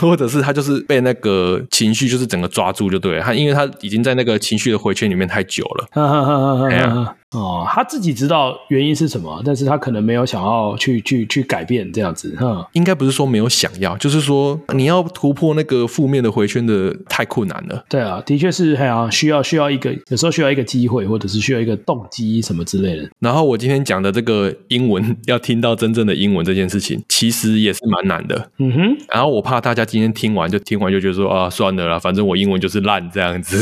[0.00, 7.16] 或者是他就是被那个情绪就是整个抓住就对了，他因为他已经在那个情绪的回圈里面太久了，哈哈哈哈哈。
[7.34, 17.84] 哦，他自己知道原因是什么，但是他可能没有想要去去去改变这样子，哈，应该不是说没有想要，就是说你要突破那个负面的回圈的太困难了。
[17.88, 23.08] 对啊，的确是，还要需要需要一个，有时候需要一个机会，或者是需要一个动机什么之类的。
[23.18, 28.50] 然后我今天讲的这个英文，要听到真正的英文这件事情，其实也是蛮难的。
[28.58, 28.96] 嗯哼。
[29.12, 33.58] 然后我怕大家今天听完就听完就觉得说啊，算了啦，反正我英文就是烂这样子。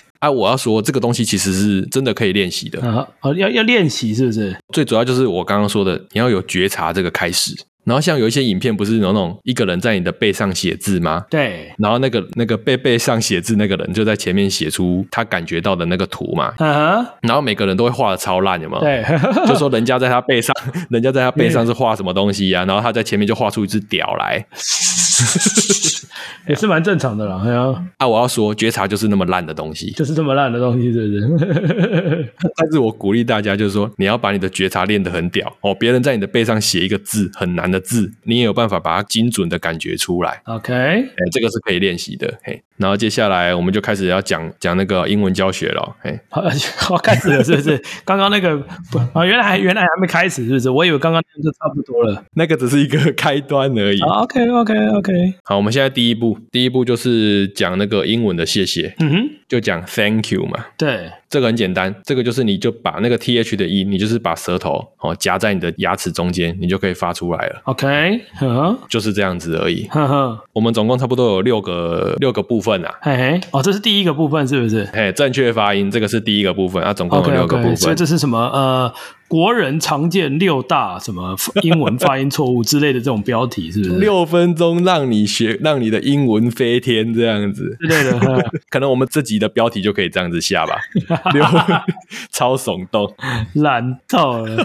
[0.20, 3.06] 啊，我要说这个东西其实是真的可以练习的啊！
[3.20, 4.56] 哦，要要练习是不是？
[4.72, 7.54] 最主要就是我刚刚说的，你要有觉察这个开始。
[7.86, 11.24] 然后像有一些影片，不是有那种一个人在你的背上写字吗？
[11.30, 11.72] 对。
[11.78, 16.52] 然后那个那个背背上写字那个人就在前面写出他感觉到的那个图嘛。
[16.58, 16.76] 嗯、uh。
[16.76, 17.06] Huh.
[17.22, 18.80] 然后每个人都会画的超烂，有没有？
[18.82, 19.04] 对。
[19.46, 20.52] 就说人家在他背上，
[20.90, 22.64] 人家在他背上是画什么东西呀、啊？
[22.66, 24.44] 然后他在前面就画出一只屌来。
[26.48, 32.32] 也是蛮正常的啦，哎呀，啊，我要说觉察就是那么烂的东西，就是这么烂的东西，是不是？
[32.56, 35.74] 但是我鼓励大家，就是说你要把你的觉察练得很屌哦。
[35.74, 40.40] 别人在你的背上写一个字很难的字，你也有办法把它精准的感觉出来。
[40.44, 42.38] OK，哎，这个是可以练习的。
[42.42, 45.96] 嘿，然后接下来我们就开始要讲讲那个英文教学了。
[46.00, 46.42] 嘿，好，
[46.76, 47.82] 好，开始了，是不是？
[48.04, 48.56] 刚刚那个
[48.90, 50.70] 不啊，原来还原来还没开始，是不是？
[50.70, 54.00] 我以为刚刚就差不多了，那个只是一个 开端而已。
[54.00, 55.34] OK，OK，OK。
[55.44, 60.66] 好，我们现在第一步，第一步就是讲那个英文的谢谢，嗯哼，就讲 Thank you 嘛。
[60.76, 67.60] 对，这个很简单，这个就是你就把那个 th 的音，你就是把舌头哦夹在你的牙齿中间，你就可以发出来了。
[67.64, 69.86] OK，呵，就是这样子而已。
[69.88, 72.94] 呵呵，我们总共差不多有六个六个部分啊。
[73.02, 74.88] 嘿嘿，哦，这是第一个部分是不是？
[74.94, 77.74] 嘿，正确发音，这个是第一个部分啊，总共有六个部分。
[77.74, 78.38] Okay, okay, 所以这是什么？
[78.38, 78.90] 呃。
[79.28, 83.90] 国人常见六大什么英文发音错误之类的这种标题是不是？
[83.98, 88.18] 六分钟让你学，让你的英文飞天这样子之类的，
[88.70, 90.76] 可能我们这集的标题就可以这样子下吧。
[91.34, 91.44] 六
[92.30, 93.14] 超耸动，
[93.54, 94.64] 懒到了。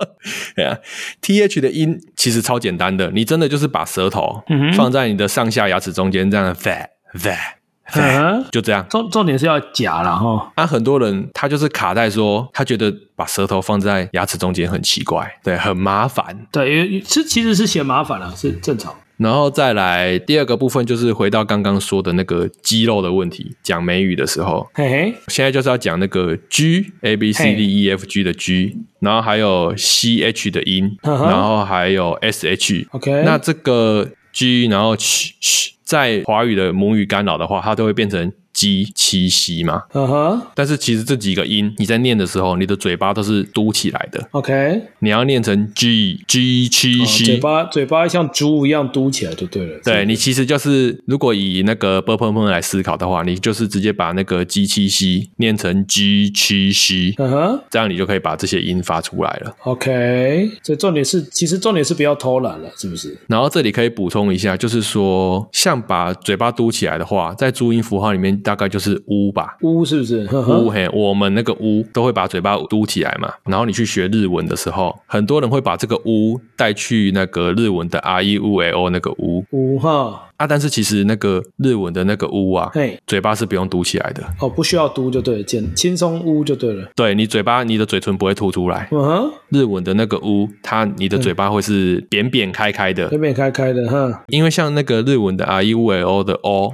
[0.54, 0.76] 对啊
[1.20, 4.42] ，th 的音其实超简单的，你真的就是把舌头
[4.76, 7.61] 放在你的上下牙齿中间，这样 that that。
[8.00, 8.86] 嗯， 就这样。
[8.88, 10.52] 重重点是要假了哈。
[10.54, 16.46] 啊，很多人他就是卡在说，他觉得把舌头放在牙齿中间很奇怪，对，很麻烦。
[16.50, 18.94] 对，因为这其实是嫌麻烦了，是正常。
[19.18, 23.54] 然后再来第二个部分，就是回到刚刚说的那个肌肉的问题。
[23.62, 32.88] 讲美语的时候，嘿嘿，现在就是要讲那个 G A B C D E F G 的 G，然后还有 C H 的音，然后还有 S H。
[32.90, 38.32] OK，那这个 G，然后 Ch Ch，在华语的母语干扰的话，它都会变成。
[38.52, 44.28] G 七夕嘛，嗯哼，但是其实这几个音你在念的时候，你的嘴巴都是嘟起来的。
[44.32, 49.80] OK，你要念成 G G 七夕嘴巴嘴巴像猪一样嘟起来就对了。
[49.82, 59.56] 对，你其实就是如果以那个 b p m 来思考的话，你就是直接把那个 G 七夕念成 G 七夕嗯哼，这样你就可以把这些音发出来了。
[59.64, 63.16] OK，所以重点是，其实重点是不要偷懒了，是不是？
[63.28, 68.41] 然后这里可以补充一下，就是说，像把嘴巴嘟起来的话，在注音符号里面。
[68.42, 70.28] 大概就是呜吧，呜是不是？
[70.30, 73.32] 呜嘿，我们那个呜都会把嘴巴嘟起来嘛。
[73.44, 80.28] 然后你去学日文的时候，很多人会把这个呜带去那个日文的 r e u a o 那个呜呜哈。
[80.36, 86.88] 啊，但是其实那个日文的那个呜啊，嘿，嘴巴是不用嘟起来的哦，不需要嘟就对了，简轻松呜就对了。
[86.96, 88.88] 对，你嘴巴，你的嘴唇不会凸出来。
[88.90, 94.24] 嗯哼，日文的那个乌，它你的嘴巴会是扁扁开开的，扁扁开开的哈。
[94.28, 96.72] 因为像那个日文的 R E U L O 的 O，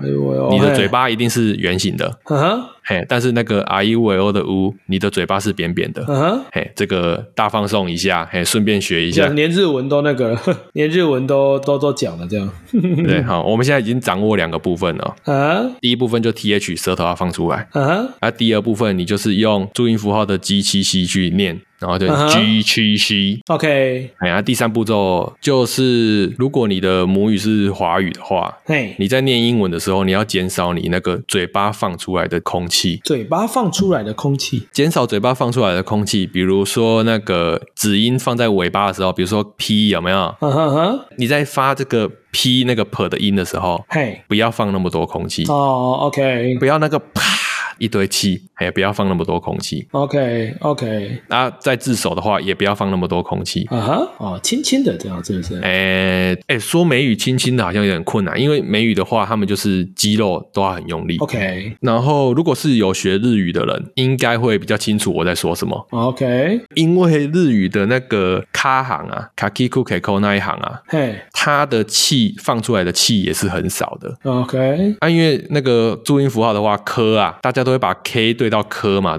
[0.50, 2.18] 你的嘴巴一定是圆形的。
[2.30, 2.64] 嗯哼。
[2.84, 6.02] 嘿，但是那个 R U l o 的 U，你的嘴巴是扁扁的。
[6.08, 9.26] 嗯哼，嘿，这个大放送一下，嘿，顺便学一下。
[9.26, 10.34] 连日文都那个，
[10.72, 12.50] 连日文都都都讲了这样。
[12.72, 15.14] 对， 好，我们现在已经掌握两个部分了。
[15.24, 17.68] 啊，第一部分就 T H 舌头要放出来。
[17.72, 21.60] 啊，啊，第二部分你就是用注音符号的 G 七 C 去念。
[21.78, 24.10] 然后就 G 七 C，OK。
[24.18, 33.00] 哎呀，第三步骤就是，如果你的母语是华语的话，嘿，你在念英文的时候，你要减少你那个嘴巴放出来的空气。
[33.04, 36.26] 嘴巴放出来的空气，减少嘴巴放出来的空气。
[36.26, 40.34] 比如说那个子音放在尾巴的时候，比如说 P 有没有？
[40.40, 41.00] 嗯哼哼。
[41.16, 45.44] 你在发这个 P 那个 P 的音的时候，嘿，不要放那么多空气。
[45.48, 46.56] 哦，OK。
[46.58, 47.38] 不要那个啪。
[47.78, 49.86] 一堆气，也不要放那么多空气。
[49.92, 53.64] OK OK，那在自首的话，也不要放那么多空气。
[53.70, 55.60] 啊哈，哦，轻轻的这样是不是？
[55.60, 61.16] 哎哎，说美语轻轻的，好像有点困难，因为美语的话，他们就是肌肉都要很用力。
[61.18, 65.86] OK，然后如果是有学日语的人，应该会比较清楚我在说什么。
[65.90, 74.16] OK，因为日语的那个卡行啊，卡基库凯扣那一行啊，嘿，它的气放出来的气也是很少的。
[74.24, 79.18] OK，啊，因为那个注音符号的话，科啊，大家都会把 K 对到科嘛，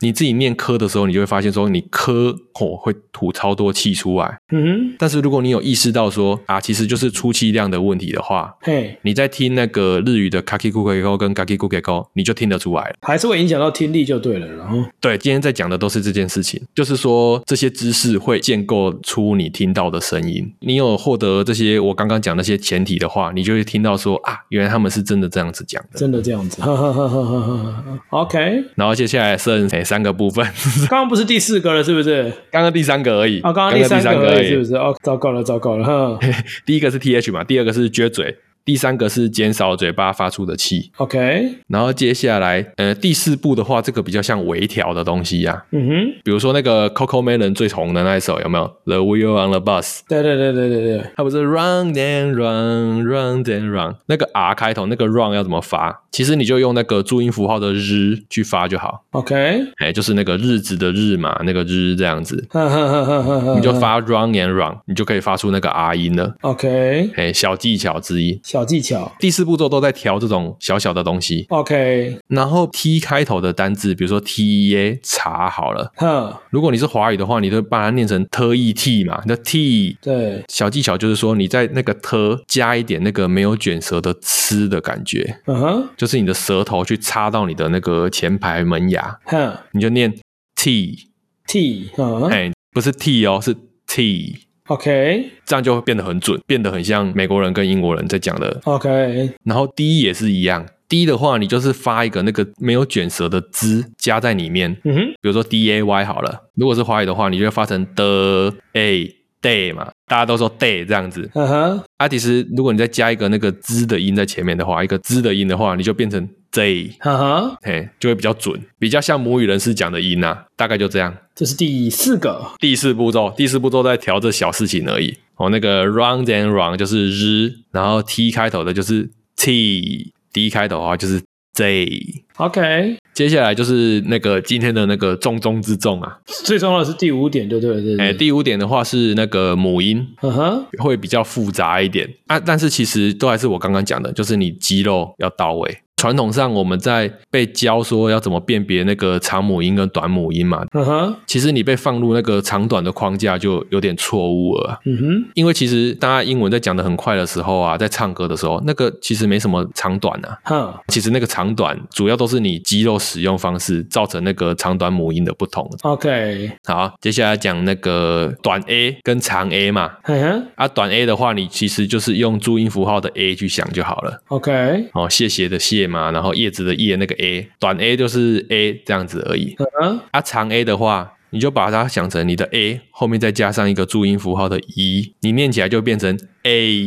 [0.00, 4.38] 你自己念科的时候，你就会发现说你科哦会吐超多气出来。
[4.52, 14.46] 嗯哼，但是如果你有意识到说啊，其实就是出气量的问题的话，嘿，你在听那个日语的 kaki kukeko 跟 kaki kukeko，你就听得出来了，还是会影响到听力就对了。
[14.46, 20.52] 然后，对，今天在讲的都是这件事情，就是说这些知识会建构出你听到的声音。
[20.60, 26.62] 你有获得这些我刚刚讲那些前提的话，你就会听到说啊，原来他们是真的这样子讲的，真的这样子。
[26.62, 27.75] 哈哈哈哈哈哈。
[28.10, 30.44] OK，然后接下来剩诶三个部分，
[30.90, 32.32] 刚刚不是第四个了，是不是？
[32.50, 33.40] 刚刚第三个而已。
[33.40, 34.74] 啊，刚刚第三个而已，是不是？
[34.76, 36.18] 哦，糟糕了，糟糕了，哈。
[36.64, 38.36] 第一个是 TH 嘛，第二个是撅嘴。
[38.66, 41.54] 第三个是减少嘴巴发出的气，OK。
[41.68, 45.64] 然后接下来，呃，第四步的话，这个比较像微调的东西呀。
[45.70, 50.00] 嗯哼，比如说那个 CoComelon 最红的那一首有没有？The Wheel on the Bus。
[50.08, 56.02] 对对对对对对，它不是 Run and Run Run and Run 那个 R 开头那个 Run 要怎么发？
[56.10, 59.04] 其实你就用那个注音符号的日去发就好。
[59.12, 62.36] OK，哎，就是那个日子的日嘛，那个日这样子。
[63.54, 66.34] 你就发 Run and Run，你就可以发出那个 R 音了。
[66.40, 68.40] OK，哎，小技巧之一。
[68.56, 71.44] 小技巧，第四步骤都在调这种小小的东西。
[71.50, 75.92] OK，然后 T 开头的单字，比如说 T E A 茶好了。
[75.96, 79.98] 哼，如果你是华语的话，你就把它念成 T E T 嘛，那 T。
[80.00, 85.40] 对，小技巧就是说你在那个 T 加一点那个没有卷舌的呲的感觉。
[85.44, 89.18] 嗯哼，就是你的舌头去插到你的那个前排门牙。
[89.26, 90.18] 哼，你就念
[90.54, 91.10] T
[91.46, 91.90] T。
[91.98, 93.54] 嗯，哎，不是 T 哦，是
[93.86, 94.45] T。
[94.66, 98.60] OK，这样就会变得很准，变得很像美国人跟英国人在讲的。
[98.64, 104.76] OK，然后 D 也是一样，D 的话，你就是发一个那个没有卷舌的 “z” 加在里面。
[104.84, 111.30] 嗯哼，比如说 D A Y 好了，如果是华语的话，你就会发成的 A day 嘛，大家都说 day 这样子。
[111.34, 116.92] 嗯哼，啊，其实如果你再加一个那个 “z” 的音在前面的话，一个 “z” 的音的话，你就变成 day。
[117.00, 121.14] 哈哈，嘿，就会比较准，比较像母语人士讲的音啊，大概就这样。
[121.34, 125.18] 这是第四个，第四步骤，第四步骤在调这小事情而已。
[125.36, 131.20] 哦，那个 round and round 就是日，然后 t 开头的就是 t，d 开头的话就是
[131.52, 132.24] z。
[132.36, 138.06] OK，接下来就是那个今天的那个重中之重啊，最重要的是第五点，对对对，对。
[138.06, 145.78] 哎，第五点的话是那个母音，嗯哼，会比较复杂一点啊，但是其实都还是我刚刚讲的，就是你肌肉要到位。
[145.96, 150.62] 传统上，我们在被教说要怎么辨别那个长母音跟短母音嘛。
[150.72, 154.78] 嗯哼，其实你被放入那个长短的框架就有点错误了。
[154.84, 160.38] 嗯哼，因为其实大家英文在讲的很快的时候啊，在唱歌的时候，那个其实没什么长短啊。
[160.44, 165.66] 哼，其实那个长短主要都是你肌肉使用方式造成那个长短母音的不同。
[165.80, 169.92] OK，好，接下来讲那个短 A 跟长 A 嘛。
[170.02, 174.20] 嗯哼，啊，短 A 的话，你其实就是用注音符号的 A 去想就好了。
[174.28, 175.85] OK，哦，谢谢的谢。
[175.86, 179.54] 嘛，然后叶子的叶那个 a 短 a 就是 a 这样子而已。
[179.58, 186.86] 嗯哼，啊，长 a 的话，你就把它想成你的 a 后面再加上一个注音符号的 e，你念起来就变成 a。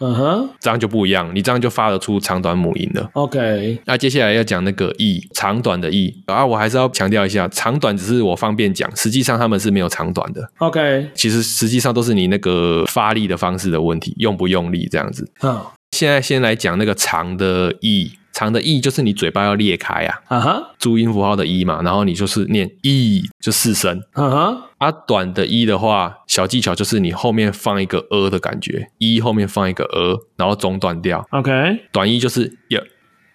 [0.00, 3.08] 嗯哼，这样就不一样，你这样就发得出长短母音了。
[3.14, 10.50] OK，那接下来要讲那个 e 长短的 e 啊，我还是要强调一下，长短只是我方便讲，实际上他们是没有长短的。
[10.58, 15.30] OK，其实实际上都是你那个发力的方式的问题，用不用力这样子。
[15.42, 15.60] 嗯，
[15.92, 18.10] 现在先来讲那个长的 e。
[18.38, 31.52] 长的 e 就是你嘴巴要裂开啊，啊哈，注音符号的 e 嘛，然后你就是念 e 就四声，啊哈，啊短的 e 的话，小技巧就是你后面放一个 ㄊ 的感觉，e 后面放一个 ㄊ，然后中断掉，OK，
[31.90, 32.80] 短 e 就是呀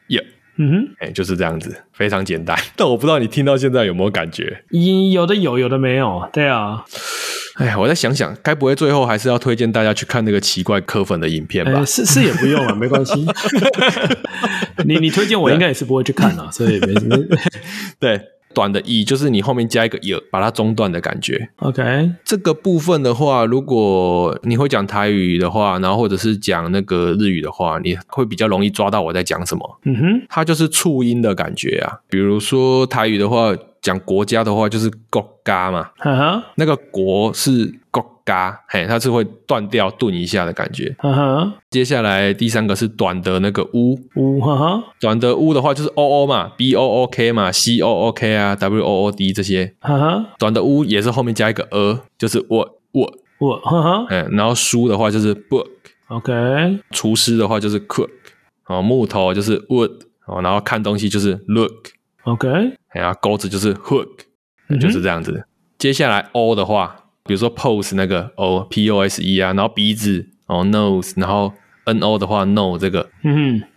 [0.10, 0.22] 呀，
[0.58, 4.64] 嗯哼，哎就是这样子，非常简单，但我不知道你听到现在有没有感觉，
[5.12, 6.86] 有的有，有的没有，对啊。
[7.56, 11.80] 哎呀，我再想想，该不会最后还是要推荐大家去看那个奇怪科粉的影片吧？
[11.80, 13.14] 欸、是是也不用啊， 没关系。
[14.86, 17.18] 你你推荐我应该也是不会去看啊，所以没什么。
[18.00, 18.20] 对，
[18.54, 21.50] 短的 e 就是你后面加一个 e，把它中断的感觉。
[21.58, 29.80] OK，这个部分的话，如果你会讲台语的话，然后或者是讲那个日语的话，你会比较容易抓到我在讲什么。
[29.84, 32.00] 嗯哼，它就是促音的感觉啊。
[32.10, 33.54] 比如说台语的话。
[33.82, 35.90] 讲国家的话就是国家嘛，
[36.56, 40.96] 那个国是国家，嘿，它是会断掉、顿一下的感觉。
[41.72, 49.08] 接下来第三个是短的那个 u，呜，哈哈，短的 u 的话就是 o o 嘛，b o o k 嘛，c o o k 啊，w o
[49.08, 49.74] o d 这些。
[49.80, 53.14] 哈哈，短的 u 也是后面加一个 a，就是我我。
[53.40, 58.10] 我，哈哈，哎，然后书的话就是 book，OK，厨师的话就是 cook，
[58.68, 59.92] 哦，木头就是 wood，
[60.28, 61.90] 哦，然后看东西就是 look。
[62.24, 64.08] OK，然后钩子就是 hook，、
[64.70, 65.44] 嗯、就是这样子。
[65.78, 71.54] 接下来 o 的话，比如说 pose 那个 o，p o s e 啊，然后鼻子哦 nose，然后
[71.86, 73.10] n o 的话 no 这个。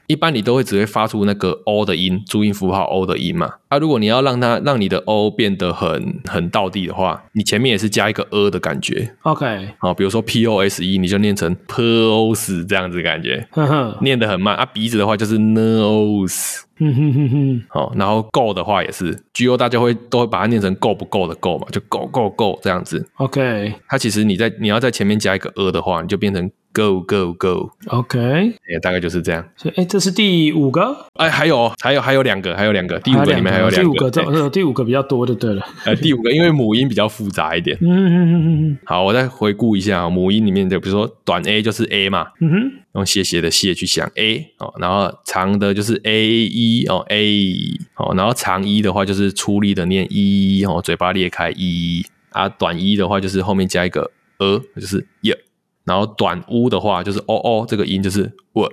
[0.07, 3.55] 一般你都会只会发出那个 o 的音，注音符号 o 的音嘛。
[3.69, 9.15] 啊，如果你要让它让你的 o 变得很很到地的话，你前面也是加一个 a 的感觉。
[9.23, 14.55] OK，好，比如说 p o s e，你就念成 pose 这样子感觉，呵呵，念得很慢。
[14.57, 17.63] 啊，鼻子的话就是 nose，哼哼哼哼。
[17.69, 23.09] 好，然后 go 的话也是 g o，大家会都会把它念成够不够的够嘛，就 go go go 这样子。
[23.15, 26.51] OK，它其实你在你要在前面加一个 a 的话，你就变成。
[26.75, 28.53] Go go go，OK，、okay.
[28.69, 29.49] 也大概就是这样。
[29.57, 31.07] 所以，哎，这是第五个。
[31.15, 32.99] 哎，还有，还有，还有两个，还有两个。
[32.99, 33.77] 第五个里面还有两个。
[33.77, 35.65] 第五个，这第五个比较多就对了。
[35.87, 37.79] 呃，第五个，因为母音比较复杂一点。
[37.81, 38.79] 嗯嗯嗯嗯。
[38.85, 42.27] 好，我再回顾一下母音里面的，比如说短 a 就是 a 嘛。
[42.41, 42.73] 嗯哼。
[42.95, 55.33] 用谢谢的谢去想 a 哦，然后长的就是 a 一哦 a 哦，然后长一的话就是出力的念一哦，嘴巴裂开一啊，短一的话就是后面加一个 a，就是 y。
[55.85, 58.73] 然后短 u 的话就是哦哦这个音就是 work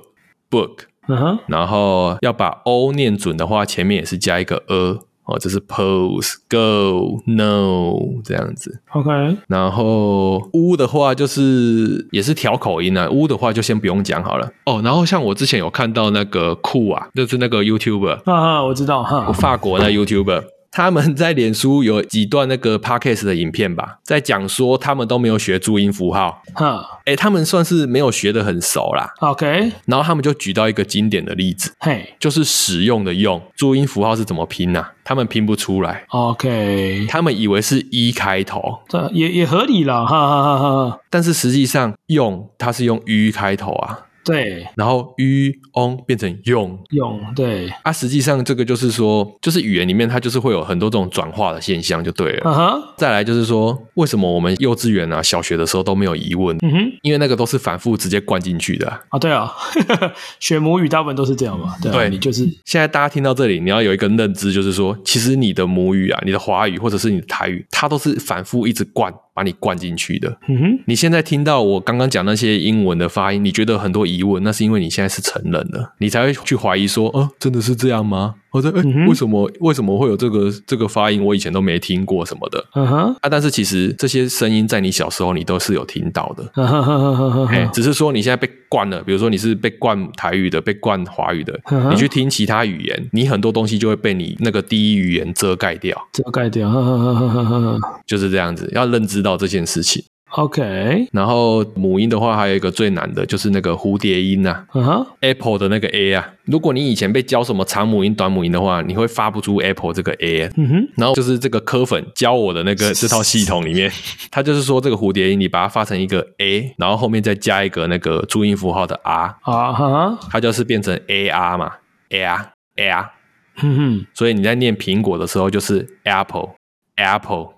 [0.49, 9.37] book，嗯哼，然后要把 o 念准的话，前面也是加一个 a 哦，这是 pose go no 这样子，OK。
[9.47, 14.81] 然后 u 的话就是也是调口音啊，u 的话就先不用讲好了哦。
[14.83, 20.43] 然后像我之前有看到那个酷啊，就是那个 YouTuber，啊哈，我知道哈，法国那 YouTuber。
[20.71, 29.11] 他们在脸书有几段那个 podcast 的影片吧，在讲说他们都没有学注音符号，哈，哎，他们算是没有学得很熟啦。
[29.19, 34.93] OK，然后他们就举到一个经典的例子，嘿，就是使用的用注音符号是怎么拼啊？
[35.03, 40.99] 他们拼不出来，OK，他们以为是一开头，这也也合理啦，哈哈哈哈。
[41.09, 43.99] 但是实际上用它是用 u 开头啊。
[44.23, 52.41] 对，然后 u on 变成用用，对啊，实际上这个就是说，就是语言里面它就是会有很多这种转化的现象，就对了。
[52.45, 56.55] 嗯哼，再来就是说，为什么我们幼稚园啊、小学的时候都没有疑问？
[56.61, 58.99] 嗯哼，因为那个都是反复直接灌进去的啊。
[59.09, 59.51] 啊对啊，
[60.39, 61.75] 学母语大部分都是这样嘛。
[61.81, 69.11] 对啊，对，你就是现在大家听到这里，你要有一个认知，就是说，其实你的母语啊、你的华语或者是你的台语，它都是反复一直灌。
[69.33, 70.37] 把你灌进去的。
[70.47, 78.35] 嗯哼，你现在听到我刚刚讲那些英文的发音，你觉得很多疑问，那是因为你现在是成人了，你才会去怀疑说，哦，真的是这样吗？
[78.49, 81.23] 或者，哎、欸，为什么为什么会有这个这个发音？
[81.23, 82.61] 我以前都没听过什么的。
[82.75, 86.43] 嗯哼，啊，但是其实这些声音在你小时候你都是有听到的。
[86.55, 91.57] 嗯哼哼哼哼哼，只是说你现在被惯了，比如说你是被惯台语的，被惯华语的，
[91.89, 96.69] 你去听其他语言，你很多东西就会被你那个第一语言遮盖掉，遮盖掉。
[96.69, 100.03] 呵呵呵呵呵呵，就是这样子，要认知到这件事情。
[100.31, 106.33] OK，然后母音的话，还有一个最难的就是那个蝴蝶音呐、啊 uh huh.，Apple 的那个 A 啊。
[106.45, 110.49] 如果你以前被教什么长母音、短母音的话，你会发不出 Apple 这个 A。
[110.55, 113.91] 嗯哼，然后就是这个科粉教我的那个这套系统里面，
[114.31, 121.73] 他就是说这个蝴蝶音，你把它发成一个 A，然后后面再加一个那个注音符号的 R 啊哈，它就是变成 AR 嘛
[122.09, 122.45] ，AR
[122.77, 123.09] AR。
[123.57, 126.51] 哼哼，所以你在念苹果的时候就是 Apple
[126.95, 127.49] Apple，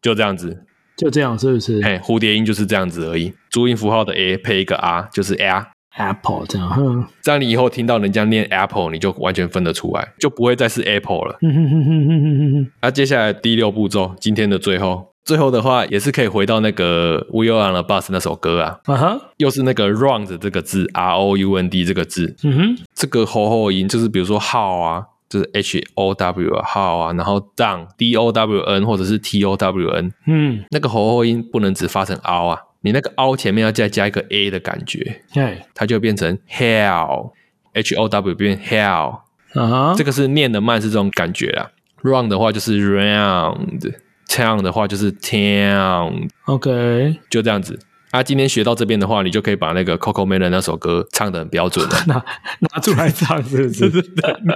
[0.00, 0.64] 就这样子。
[1.00, 1.80] 就这样是不是？
[1.82, 3.32] 哎，蝴蝶音就是这样子而已。
[3.48, 5.64] 注音符号的 a 配一个 r，就是 air
[5.96, 6.68] apple 这样。
[6.68, 11.38] 哼，这样你以后听到人家念 apple，你就完全分得出来，就不会再是 apple 了。
[11.40, 12.72] 嗯哼哼哼哼哼哼哼。
[12.82, 18.78] 那接下来第六步骤，今天的最后，最后的话也是可以回到那个 We Are on a Bus 那首歌啊。
[18.84, 19.20] 啊哈、uh，huh.
[19.38, 22.36] 又是那个 round 这个字，r o u n d 这个字。
[22.44, 25.06] 嗯哼，这个喉后音就是比如说 how 啊。
[25.30, 34.50] 就是 H O W 啊，好啊，然后 down D O W N 或者是 T O W N，嗯，那个喉后音不能只发成凹啊，你那个凹前面要再加一个 A
[34.50, 37.30] 的感觉，对，它就变成 hell
[37.74, 39.20] H O W 变 hell，
[39.54, 41.70] 啊，这个是念的慢是这种感觉啦。
[42.02, 47.78] round 的话就是 round，town 的话就是 town，OK，就这样子。
[48.10, 51.94] 啊，今天学到这边的话，你就可以把那个 CoComelon 那首歌唱的很标准了。
[52.08, 52.14] 拿
[52.74, 53.88] 拿出来唱，是不是？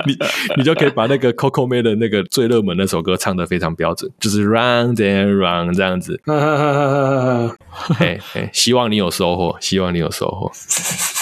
[0.07, 0.17] 你
[0.57, 6.21] 你就可以把那个 CoComelon 那个最热门那首歌唱的非常标准，就是 Round and Round 这样子。
[7.71, 10.51] 嘿嘿，希望你有收获，希望你有收获。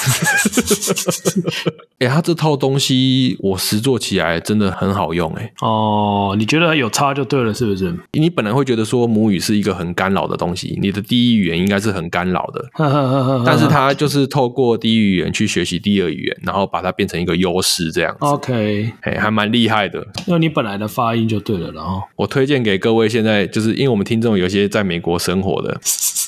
[1.98, 5.52] 哎、 欸，他这套东西我实做起来真的很好用哎、欸。
[5.66, 7.94] 哦，你觉得有差就对了，是不是？
[8.12, 12.64] 你本来会觉得说母语是一个很干扰的东西，你的第一语言应该是很干扰的。
[13.46, 18.18] 但是它就是透过第一语言去学习第二语言，然后把它变成一个优势这样子。
[18.26, 20.04] OK，哎，还蛮厉害的。
[20.26, 25.80] 因为你本来的发音就对了，然后我推荐给各位，现在就是因为我们听众有些在美国生活的，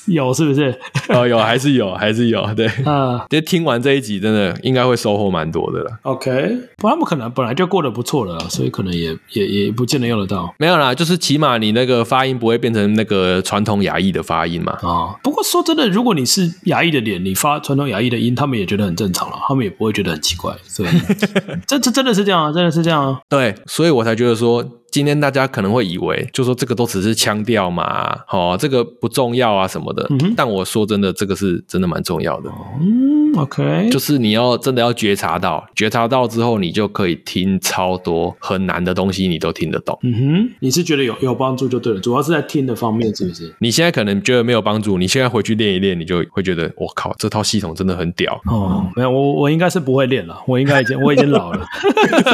[0.07, 0.75] 有是不是？
[1.09, 5.99] 哦，有还是有还是有，对，嗯，就听完这一集真的应该会收获蛮多的了。
[6.03, 10.55] OK，不，他们可能本来就过得不错了，所以可能也也也不见得用得到。
[10.59, 14.73] 没有啦，就是起码你那个发音不会变成那个传统亚裔的发音嘛。
[14.83, 20.55] 啊、哦，不过说真的，如果你是亚裔的脸，你发传统亚裔的音，他们也觉得很正常了，他们也不会觉得很奇怪。
[20.65, 20.89] 所以，
[21.67, 23.21] 这这真的是这样啊，真的是这样啊。
[23.29, 24.65] 对，所以我才觉得说。
[24.95, 30.07] 今天大家可能会以为，就说这个都只是腔调嘛，哦，这个不重要啊什么的。
[30.11, 32.49] 嗯、但我说真的，这个是真的蛮重要的。
[32.81, 39.99] 嗯，OK，就是你要真的要觉察到，觉察到之后，你就可以听超多很难的东西，你都听得懂。
[40.03, 43.55] 嗯哼，你是觉得有有帮助就对了，主要是在听的方面，是不是？
[43.59, 48.41] 你现在可能觉得没有帮助，你现在回去练一练，你就会觉得，我靠，这套系统真的很屌。
[48.47, 51.67] 哦，没有，我我应该是不会练了， 我应该已经我已经老了。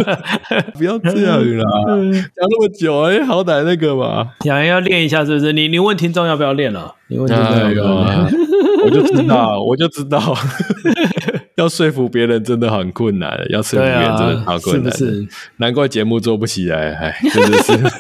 [0.74, 1.64] 不要这样啦。
[2.36, 5.52] 那么久哎、欸，好歹那个嘛， 想要练一下是不是？
[5.52, 6.94] 你你问听众要不要练了？
[7.08, 8.16] 你问听众要不要练？
[8.16, 8.30] 哎、
[8.84, 10.34] 我就知道，我就知道，
[11.56, 15.28] 要说服别人真的很困难，要说服别人真的好困难，啊、是不是？
[15.56, 17.72] 难怪节目做不起来，哎，真的是。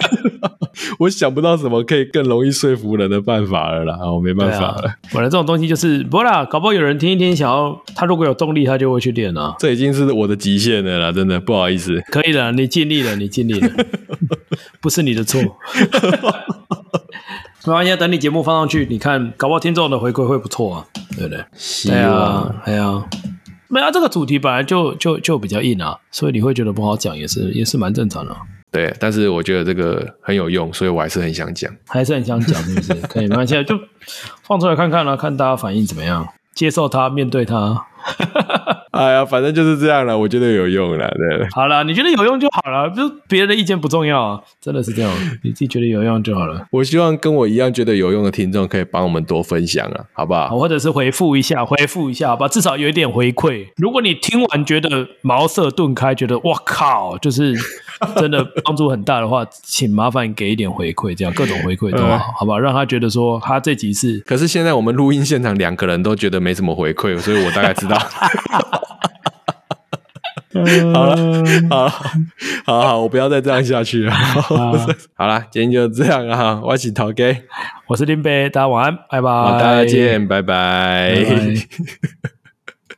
[0.98, 4.94] 我想不到什么可以更容易说服人的办法了啦，我没办法了。
[5.12, 9.54] 本来、啊、这种东西就是不啦，搞不好有人听一听，想要他如果有动力，他就会去练了。
[9.58, 12.00] 这已经是我的极限了啦，真的不好意思。
[12.10, 13.68] 可以了，你尽力了，你尽力了，
[14.80, 15.42] 不是你的错。
[17.66, 20.86] 没关系，等你节目放上去，你看，搞不好听众的回馈会不错啊，
[21.16, 21.44] 对不对？
[21.54, 23.04] 希望，哎呀，
[23.68, 28.34] 没有、啊、这个主题本来就就就比较硬啊，所以你会觉得不好讲，也是也是蛮正常的。
[28.72, 32.94] 对，但是我觉得这个很有用，所以我还是很想讲，还是很想讲，是不是？
[33.08, 33.78] 可以，没关系，就
[34.42, 37.86] 放出来看看啦，看大家反应怎么样，接受它，面对它。
[38.90, 41.46] 哎呀，反正就是这样了，我觉得有用了，对。
[41.54, 45.12] 好了，你觉得有用就好了，就别人的意见不重要啊，真的是这样，
[45.42, 46.66] 你自己觉得有用就好了。
[46.72, 50.48] 我希望跟我一样觉得有用的听众可以帮我们多分享啊，好不好？
[50.58, 53.68] 或者是回复一下，回复一下，好吧，至少有一点回馈。
[53.76, 57.54] 如果你听完觉得茅塞顿开，觉得哇靠，就是
[58.16, 64.18] 真的帮助很大的话，请麻烦给一点回馈，这样各种回馈都好，嗯、好吧，让他觉得说他这集是。
[64.20, 67.98] 可是现在我们录音现场两个人都觉得没什么回馈，所以我大概知道。
[70.92, 71.16] 好了，
[71.70, 71.88] 好，
[72.64, 74.12] 好好，我不要再这样下去了。
[75.14, 77.24] 好了，今天就这样啊，我是陶哥，
[77.86, 81.14] 我是林北，大家晚安，拜拜，大家见，拜拜。
[81.14, 82.39] 拜拜